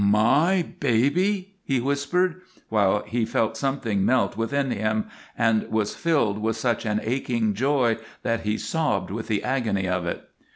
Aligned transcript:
"My 0.03 0.65
baby!" 0.79 1.57
he 1.63 1.79
whispered, 1.79 2.41
while 2.69 3.03
he 3.03 3.23
felt 3.23 3.55
something 3.55 4.03
melt 4.03 4.35
within 4.35 4.71
him 4.71 5.05
and 5.37 5.69
was 5.69 5.93
filled 5.93 6.39
with 6.39 6.57
such 6.57 6.85
an 6.87 6.99
aching 7.03 7.53
joy 7.53 7.99
that 8.23 8.39
he 8.41 8.57
sobbed 8.57 9.11
with 9.11 9.27
the 9.27 9.43
agony 9.43 9.87
of 9.87 10.07
it. 10.07 10.27